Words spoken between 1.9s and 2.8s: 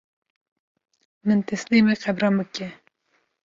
qebran bike